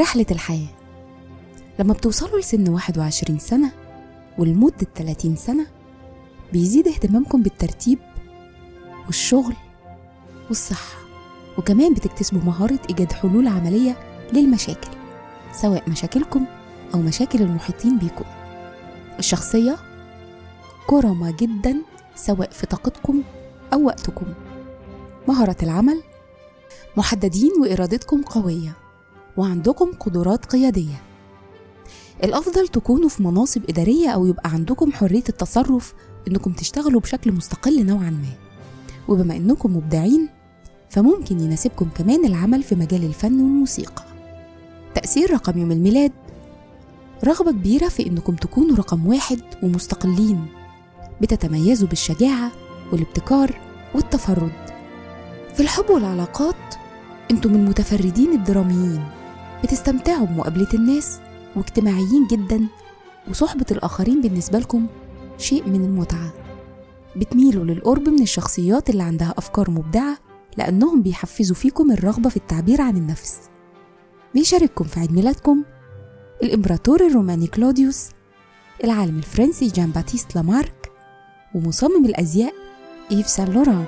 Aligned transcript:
رحلة 0.00 0.26
الحياة. 0.30 0.68
لما 1.78 1.92
بتوصلوا 1.92 2.40
لسن 2.40 2.68
21 2.68 3.38
سنة 3.38 3.72
ولمدة 4.38 4.86
30 4.94 5.36
سنة 5.36 5.66
بيزيد 6.52 6.88
اهتمامكم 6.88 7.42
بالترتيب 7.42 7.98
والشغل 9.06 9.54
والصحة 10.48 10.98
وكمان 11.58 11.94
بتكتسبوا 11.94 12.40
مهارة 12.42 12.78
إيجاد 12.90 13.12
حلول 13.12 13.48
عملية 13.48 13.96
للمشاكل 14.32 14.90
سواء 15.52 15.90
مشاكلكم 15.90 16.44
أو 16.94 16.98
مشاكل 17.00 17.42
المحيطين 17.42 17.98
بيكم. 17.98 18.24
الشخصية 19.18 19.76
كرمة 20.86 21.30
جدا 21.30 21.76
سواء 22.14 22.50
في 22.50 22.66
طاقتكم 22.66 23.22
أو 23.72 23.84
وقتكم. 23.86 24.26
مهارة 25.28 25.56
العمل 25.62 26.02
محددين 26.96 27.50
وإرادتكم 27.60 28.22
قوية. 28.22 28.83
وعندكم 29.36 29.92
قدرات 30.00 30.46
قيادية. 30.46 31.02
الأفضل 32.24 32.68
تكونوا 32.68 33.08
في 33.08 33.22
مناصب 33.22 33.62
إدارية 33.68 34.08
أو 34.08 34.26
يبقى 34.26 34.50
عندكم 34.50 34.92
حرية 34.92 35.24
التصرف 35.28 35.94
إنكم 36.28 36.52
تشتغلوا 36.52 37.00
بشكل 37.00 37.32
مستقل 37.32 37.86
نوعا 37.86 38.10
ما. 38.10 38.32
وبما 39.08 39.36
إنكم 39.36 39.76
مبدعين 39.76 40.28
فممكن 40.90 41.40
يناسبكم 41.40 41.88
كمان 41.88 42.24
العمل 42.24 42.62
في 42.62 42.74
مجال 42.74 43.04
الفن 43.04 43.40
والموسيقى. 43.40 44.04
تأثير 44.94 45.32
رقم 45.32 45.58
يوم 45.58 45.72
الميلاد. 45.72 46.12
رغبة 47.24 47.50
كبيرة 47.50 47.88
في 47.88 48.06
إنكم 48.06 48.36
تكونوا 48.36 48.76
رقم 48.76 49.06
واحد 49.06 49.40
ومستقلين 49.62 50.46
بتتميزوا 51.20 51.88
بالشجاعة 51.88 52.52
والابتكار 52.92 53.60
والتفرد. 53.94 54.52
في 55.54 55.60
الحب 55.60 55.90
والعلاقات 55.90 56.74
إنتم 57.30 57.52
من 57.52 57.60
المتفردين 57.60 58.32
الدراميين. 58.32 59.04
بتستمتعوا 59.64 60.26
بمقابلة 60.26 60.68
الناس 60.74 61.20
واجتماعيين 61.56 62.26
جدا 62.30 62.68
وصحبة 63.28 63.66
الآخرين 63.70 64.20
بالنسبة 64.20 64.58
لكم 64.58 64.86
شيء 65.38 65.68
من 65.68 65.84
المتعة. 65.84 66.32
بتميلوا 67.16 67.64
للقرب 67.64 68.08
من 68.08 68.22
الشخصيات 68.22 68.90
اللي 68.90 69.02
عندها 69.02 69.34
أفكار 69.38 69.70
مبدعة 69.70 70.18
لأنهم 70.56 71.02
بيحفزوا 71.02 71.56
فيكم 71.56 71.90
الرغبة 71.92 72.28
في 72.28 72.36
التعبير 72.36 72.80
عن 72.80 72.96
النفس. 72.96 73.40
بيشارككم 74.34 74.84
في 74.84 75.00
عيد 75.00 75.12
ميلادكم 75.12 75.64
الإمبراطور 76.42 77.06
الروماني 77.06 77.46
كلوديوس 77.46 78.08
العالم 78.84 79.18
الفرنسي 79.18 79.68
جان 79.68 79.90
باتيست 79.90 80.36
لامارك 80.36 80.92
ومصمم 81.54 82.04
الأزياء 82.04 82.54
إيف 83.12 83.28
سان 83.28 83.52
لوران. 83.52 83.84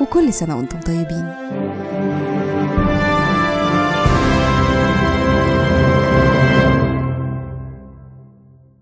وكل 0.00 0.32
سنة 0.32 0.56
وأنتم 0.56 0.80
طيبين. 0.80 1.34